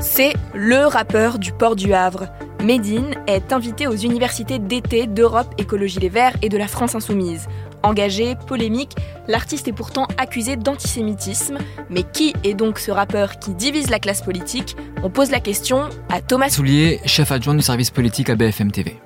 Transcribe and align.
C'est 0.00 0.32
le 0.54 0.86
rappeur 0.86 1.38
du 1.38 1.52
port 1.52 1.76
du 1.76 1.92
Havre. 1.92 2.28
Medine 2.64 3.14
est 3.26 3.52
invité 3.52 3.86
aux 3.86 3.96
universités 3.96 4.58
d'été 4.58 5.06
d'Europe 5.06 5.54
Écologie 5.58 5.98
Les 5.98 6.08
Verts 6.08 6.36
et 6.40 6.48
de 6.48 6.56
la 6.56 6.68
France 6.68 6.94
Insoumise. 6.94 7.48
Engagé, 7.82 8.34
polémique, 8.46 8.96
l'artiste 9.28 9.68
est 9.68 9.72
pourtant 9.72 10.06
accusé 10.16 10.56
d'antisémitisme. 10.56 11.58
Mais 11.90 12.02
qui 12.02 12.34
est 12.44 12.54
donc 12.54 12.78
ce 12.78 12.90
rappeur 12.90 13.38
qui 13.38 13.52
divise 13.52 13.90
la 13.90 13.98
classe 13.98 14.22
politique? 14.22 14.74
On 15.02 15.10
pose 15.10 15.30
la 15.30 15.40
question 15.40 15.90
à 16.08 16.22
Thomas 16.22 16.48
Soulier, 16.48 17.00
chef 17.04 17.30
adjoint 17.30 17.54
du 17.54 17.62
service 17.62 17.90
politique 17.90 18.30
à 18.30 18.36
BFM 18.36 18.72
TV. 18.72 18.96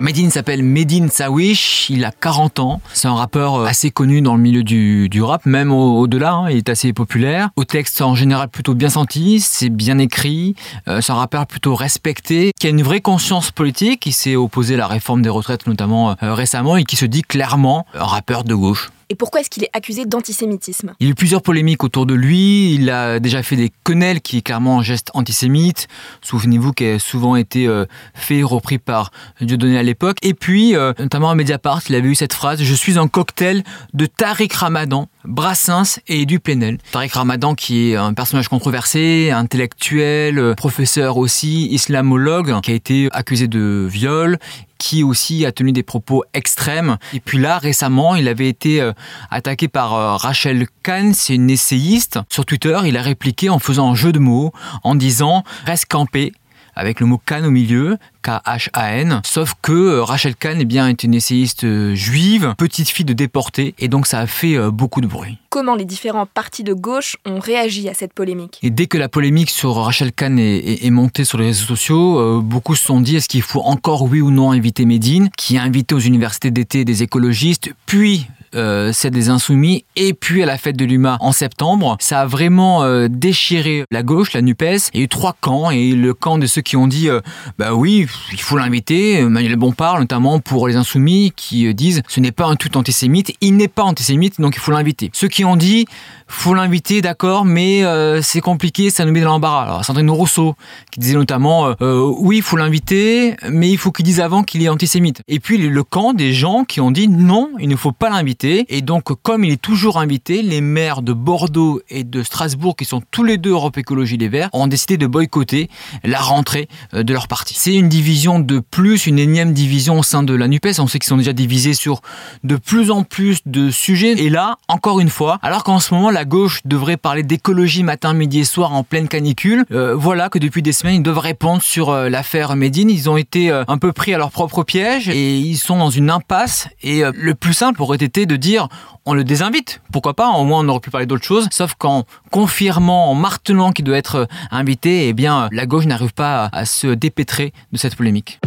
Medine 0.00 0.30
s'appelle 0.30 0.62
Medine 0.62 1.08
Sawish, 1.08 1.90
il 1.90 2.04
a 2.04 2.12
40 2.12 2.60
ans, 2.60 2.80
c'est 2.92 3.08
un 3.08 3.14
rappeur 3.14 3.56
euh, 3.56 3.66
assez 3.66 3.90
connu 3.90 4.22
dans 4.22 4.36
le 4.36 4.40
milieu 4.40 4.62
du, 4.62 5.22
rap, 5.22 5.44
même 5.44 5.72
au-delà, 5.72 6.34
hein, 6.34 6.50
il 6.50 6.58
est 6.58 6.68
assez 6.68 6.92
populaire. 6.92 7.50
Au 7.56 7.64
texte 7.64 8.00
en 8.00 8.14
général 8.14 8.48
plutôt 8.48 8.74
bien 8.74 8.90
senti, 8.90 9.40
c'est 9.40 9.70
bien 9.70 9.98
écrit, 9.98 10.54
euh, 10.86 11.00
c'est 11.00 11.10
un 11.10 11.16
rappeur 11.16 11.48
plutôt 11.48 11.74
respecté, 11.74 12.52
qui 12.60 12.68
a 12.68 12.70
une 12.70 12.82
vraie 12.82 13.00
conscience 13.00 13.50
politique, 13.50 13.98
qui 13.98 14.12
s'est 14.12 14.36
opposé 14.36 14.74
à 14.74 14.78
la 14.78 14.86
réforme 14.86 15.20
des 15.20 15.30
retraites 15.30 15.66
notamment 15.66 16.10
euh, 16.22 16.32
récemment 16.32 16.76
et 16.76 16.84
qui 16.84 16.94
se 16.94 17.04
dit 17.04 17.22
clairement 17.22 17.84
un 17.92 18.04
rappeur 18.04 18.44
de 18.44 18.54
gauche. 18.54 18.90
Et 19.10 19.14
pourquoi 19.14 19.40
est-ce 19.40 19.48
qu'il 19.48 19.64
est 19.64 19.70
accusé 19.72 20.04
d'antisémitisme? 20.04 20.94
Il 21.00 21.06
y 21.06 21.08
a 21.08 21.12
eu 21.12 21.14
plusieurs 21.14 21.40
polémiques 21.40 21.82
autour 21.82 22.04
de 22.04 22.12
lui. 22.12 22.74
Il 22.74 22.90
a 22.90 23.20
déjà 23.20 23.42
fait 23.42 23.56
des 23.56 23.72
quenelles 23.82 24.20
qui 24.20 24.38
est 24.38 24.42
clairement 24.42 24.78
un 24.78 24.82
geste 24.82 25.10
antisémite. 25.14 25.88
Souvenez-vous 26.20 26.72
qu'il 26.72 26.88
a 26.88 26.98
souvent 26.98 27.34
été 27.34 27.66
euh, 27.66 27.86
fait, 28.14 28.42
repris 28.42 28.78
par 28.78 29.10
Dieudonné 29.40 29.78
à 29.78 29.82
l'époque. 29.82 30.18
Et 30.20 30.34
puis, 30.34 30.76
euh, 30.76 30.92
notamment 30.98 31.30
à 31.30 31.34
Mediapart, 31.34 31.80
il 31.88 31.94
avait 31.94 32.08
eu 32.08 32.14
cette 32.14 32.34
phrase 32.34 32.62
Je 32.62 32.74
suis 32.74 32.98
un 32.98 33.08
cocktail 33.08 33.64
de 33.94 34.04
Tariq 34.04 34.54
Ramadan, 34.54 35.08
Brassens 35.28 36.00
et 36.08 36.24
du 36.24 36.40
Plenel. 36.40 36.78
Tariq 36.90 37.12
Ramadan 37.12 37.54
qui 37.54 37.90
est 37.90 37.96
un 37.96 38.14
personnage 38.14 38.48
controversé, 38.48 39.30
intellectuel, 39.30 40.38
euh, 40.38 40.54
professeur 40.54 41.18
aussi, 41.18 41.66
islamologue, 41.66 42.60
qui 42.62 42.72
a 42.72 42.74
été 42.74 43.08
accusé 43.12 43.46
de 43.46 43.86
viol 43.88 44.38
qui 44.78 45.02
aussi 45.02 45.44
a 45.44 45.52
tenu 45.52 45.72
des 45.72 45.82
propos 45.82 46.24
extrêmes. 46.34 46.98
Et 47.12 47.20
puis 47.20 47.38
là, 47.38 47.58
récemment, 47.58 48.14
il 48.14 48.28
avait 48.28 48.48
été 48.48 48.80
euh, 48.80 48.92
attaqué 49.30 49.68
par 49.68 49.94
euh, 49.94 50.16
Rachel 50.16 50.66
Kahn, 50.82 51.12
c'est 51.12 51.34
une 51.34 51.50
essayiste. 51.50 52.20
Sur 52.30 52.46
Twitter, 52.46 52.78
il 52.86 52.96
a 52.96 53.02
répliqué 53.02 53.50
en 53.50 53.58
faisant 53.58 53.90
un 53.90 53.94
jeu 53.94 54.12
de 54.12 54.20
mots, 54.20 54.52
en 54.84 54.94
disant 54.94 55.42
«reste 55.66 55.86
campé» 55.86 56.32
avec 56.78 57.00
le 57.00 57.06
mot 57.06 57.20
Kahn 57.24 57.44
au 57.44 57.50
milieu, 57.50 57.98
K-H-A-N. 58.22 59.20
Sauf 59.24 59.54
que 59.60 59.72
euh, 59.72 60.04
Rachel 60.04 60.36
Kahn 60.36 60.58
eh 60.60 60.64
bien, 60.64 60.88
est 60.88 61.02
une 61.02 61.12
essayiste 61.12 61.64
euh, 61.64 61.94
juive, 61.94 62.54
petite 62.56 62.88
fille 62.88 63.04
de 63.04 63.12
déportée, 63.12 63.74
et 63.78 63.88
donc 63.88 64.06
ça 64.06 64.20
a 64.20 64.26
fait 64.26 64.56
euh, 64.56 64.70
beaucoup 64.70 65.00
de 65.00 65.08
bruit. 65.08 65.38
Comment 65.50 65.74
les 65.74 65.84
différents 65.84 66.26
partis 66.26 66.62
de 66.62 66.72
gauche 66.72 67.16
ont 67.26 67.40
réagi 67.40 67.88
à 67.88 67.94
cette 67.94 68.12
polémique? 68.12 68.60
Et 68.62 68.70
dès 68.70 68.86
que 68.86 68.96
la 68.96 69.08
polémique 69.08 69.50
sur 69.50 69.74
Rachel 69.74 70.12
Kahn 70.12 70.38
est, 70.38 70.90
montée 70.90 71.24
sur 71.24 71.38
les 71.38 71.46
réseaux 71.46 71.66
sociaux, 71.66 72.42
beaucoup 72.42 72.74
se 72.74 72.84
sont 72.84 73.00
dit 73.00 73.16
est-ce 73.16 73.28
qu'il 73.28 73.42
faut 73.42 73.62
encore 73.62 74.02
oui 74.02 74.20
ou 74.20 74.30
non 74.30 74.52
inviter 74.52 74.84
Médine, 74.84 75.30
qui 75.36 75.56
a 75.56 75.62
invité 75.62 75.94
aux 75.94 76.00
universités 76.00 76.50
d'été 76.50 76.84
des 76.84 77.02
écologistes, 77.02 77.70
puis 77.86 78.26
euh, 78.54 78.92
c'est 78.92 79.10
des 79.10 79.28
insoumis 79.28 79.84
et 79.96 80.14
puis 80.14 80.42
à 80.42 80.46
la 80.46 80.56
fête 80.56 80.76
de 80.76 80.84
l'UMA 80.84 81.18
en 81.20 81.32
septembre. 81.32 81.96
Ça 82.00 82.22
a 82.22 82.26
vraiment 82.26 82.82
euh, 82.82 83.08
déchiré 83.10 83.84
la 83.90 84.02
gauche, 84.02 84.32
la 84.32 84.42
NUPES. 84.42 84.90
Il 84.94 84.98
y 84.98 85.00
a 85.00 85.04
eu 85.04 85.08
trois 85.08 85.36
camps 85.38 85.70
et 85.70 85.92
le 85.92 86.14
camp 86.14 86.38
de 86.38 86.46
ceux 86.46 86.62
qui 86.62 86.76
ont 86.76 86.86
dit 86.86 87.08
euh, 87.08 87.20
bah 87.58 87.74
oui, 87.74 88.06
il 88.32 88.40
faut 88.40 88.56
l'inviter. 88.56 89.22
Manuel 89.22 89.56
Bompard 89.56 89.98
notamment 89.98 90.40
pour 90.40 90.68
les 90.68 90.76
insoumis 90.76 91.32
qui 91.36 91.72
disent 91.74 92.02
ce 92.08 92.20
n'est 92.20 92.32
pas 92.32 92.46
un 92.46 92.56
tout 92.56 92.76
antisémite, 92.76 93.34
il 93.40 93.56
n'est 93.56 93.68
pas 93.68 93.82
antisémite 93.82 94.40
donc 94.40 94.56
il 94.56 94.60
faut 94.60 94.72
l'inviter. 94.72 95.10
Ceux 95.12 95.28
qui 95.28 95.44
ont 95.44 95.56
dit 95.56 95.86
faut 96.30 96.52
l'inviter, 96.52 97.00
d'accord, 97.00 97.46
mais 97.46 97.82
c'est 98.20 98.42
compliqué, 98.42 98.90
ça 98.90 99.06
nous 99.06 99.12
met 99.12 99.22
dans 99.22 99.30
l'embarras. 99.30 99.62
Alors 99.62 99.84
Sandrine 99.84 100.10
Rousseau 100.10 100.54
qui 100.90 101.00
disait 101.00 101.14
notamment 101.14 101.74
oui, 101.80 102.38
il 102.38 102.42
faut 102.42 102.56
l'inviter, 102.56 103.34
mais 103.50 103.70
il 103.70 103.78
faut 103.78 103.92
qu'il 103.92 104.04
dise 104.04 104.20
avant 104.20 104.42
qu'il 104.42 104.62
est 104.62 104.68
antisémite. 104.68 105.22
Et 105.26 105.40
puis 105.40 105.56
le 105.56 105.84
camp 105.84 106.12
des 106.12 106.32
gens 106.32 106.64
qui 106.64 106.80
ont 106.80 106.90
dit 106.90 107.08
non, 107.08 107.50
il 107.58 107.68
ne 107.68 107.76
faut 107.76 107.92
pas 107.92 108.10
l'inviter 108.10 108.37
et 108.44 108.82
donc, 108.82 109.04
comme 109.22 109.44
il 109.44 109.52
est 109.52 109.60
toujours 109.60 109.98
invité, 109.98 110.42
les 110.42 110.60
maires 110.60 111.02
de 111.02 111.12
Bordeaux 111.12 111.80
et 111.88 112.04
de 112.04 112.22
Strasbourg, 112.22 112.76
qui 112.76 112.84
sont 112.84 113.02
tous 113.10 113.24
les 113.24 113.36
deux 113.36 113.50
Europe 113.50 113.78
Écologie 113.78 114.16
Les 114.16 114.28
Verts, 114.28 114.48
ont 114.52 114.66
décidé 114.66 114.96
de 114.96 115.06
boycotter 115.06 115.68
la 116.04 116.20
rentrée 116.20 116.68
euh, 116.94 117.02
de 117.02 117.12
leur 117.12 117.26
parti. 117.26 117.54
C'est 117.56 117.74
une 117.74 117.88
division 117.88 118.38
de 118.38 118.60
plus, 118.60 119.06
une 119.06 119.18
énième 119.18 119.52
division 119.52 119.98
au 119.98 120.02
sein 120.02 120.22
de 120.22 120.34
la 120.34 120.46
NUPES. 120.46 120.78
On 120.78 120.86
sait 120.86 120.98
qu'ils 120.98 121.08
sont 121.08 121.16
déjà 121.16 121.32
divisés 121.32 121.74
sur 121.74 122.00
de 122.44 122.56
plus 122.56 122.90
en 122.90 123.02
plus 123.02 123.40
de 123.46 123.70
sujets. 123.70 124.12
Et 124.12 124.30
là, 124.30 124.58
encore 124.68 125.00
une 125.00 125.10
fois, 125.10 125.38
alors 125.42 125.64
qu'en 125.64 125.80
ce 125.80 125.92
moment, 125.92 126.10
la 126.10 126.24
gauche 126.24 126.60
devrait 126.64 126.96
parler 126.96 127.22
d'écologie 127.22 127.82
matin, 127.82 128.12
midi 128.12 128.40
et 128.40 128.44
soir 128.44 128.72
en 128.72 128.84
pleine 128.84 129.08
canicule, 129.08 129.64
euh, 129.72 129.94
voilà 129.94 130.28
que 130.28 130.38
depuis 130.38 130.62
des 130.62 130.72
semaines, 130.72 130.96
ils 130.96 131.02
doivent 131.02 131.18
répondre 131.18 131.62
sur 131.62 131.90
euh, 131.90 132.08
l'affaire 132.08 132.54
Médine. 132.54 132.90
Ils 132.90 133.10
ont 133.10 133.16
été 133.16 133.50
un 133.50 133.78
peu 133.78 133.92
pris 133.92 134.14
à 134.14 134.18
leur 134.18 134.30
propre 134.30 134.62
piège 134.62 135.08
et 135.08 135.38
ils 135.38 135.56
sont 135.56 135.78
dans 135.78 135.90
une 135.90 136.10
impasse. 136.10 136.68
Et 136.82 137.02
le 137.14 137.34
plus 137.34 137.54
simple 137.54 137.82
aurait 137.82 137.96
été 137.96 138.26
de 138.28 138.36
dire 138.36 138.68
on 139.06 139.14
le 139.14 139.24
désinvite. 139.24 139.80
Pourquoi 139.92 140.14
pas 140.14 140.28
Au 140.28 140.44
moins 140.44 140.64
on 140.64 140.68
aurait 140.68 140.80
pu 140.80 140.90
parler 140.90 141.06
d'autre 141.06 141.24
chose. 141.24 141.48
Sauf 141.50 141.74
qu'en 141.74 142.04
confirmant, 142.30 143.10
en 143.10 143.14
martelant 143.14 143.72
qu'il 143.72 143.84
doit 143.84 143.96
être 143.96 144.28
invité, 144.50 145.08
eh 145.08 145.12
bien 145.12 145.48
la 145.50 145.66
gauche 145.66 145.86
n'arrive 145.86 146.14
pas 146.14 146.48
à 146.52 146.64
se 146.64 146.86
dépêtrer 146.86 147.52
de 147.72 147.78
cette 147.78 147.96
polémique. 147.96 148.38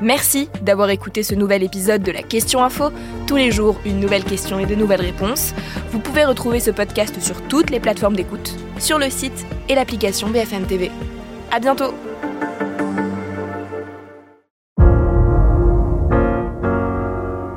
Merci 0.00 0.50
d'avoir 0.60 0.90
écouté 0.90 1.22
ce 1.22 1.34
nouvel 1.34 1.62
épisode 1.62 2.02
de 2.02 2.12
la 2.12 2.22
Question 2.22 2.62
Info. 2.62 2.90
Tous 3.26 3.36
les 3.36 3.50
jours, 3.50 3.80
une 3.86 4.00
nouvelle 4.00 4.24
question 4.24 4.58
et 4.58 4.66
de 4.66 4.74
nouvelles 4.74 5.00
réponses. 5.00 5.54
Vous 5.92 5.98
pouvez 5.98 6.24
retrouver 6.24 6.60
ce 6.60 6.70
podcast 6.70 7.20
sur 7.22 7.40
toutes 7.48 7.70
les 7.70 7.80
plateformes 7.80 8.14
d'écoute, 8.14 8.54
sur 8.78 8.98
le 8.98 9.08
site 9.08 9.46
et 9.68 9.74
l'application 9.74 10.28
BFM 10.28 10.66
TV. 10.66 10.90
À 11.50 11.58
bientôt 11.58 11.94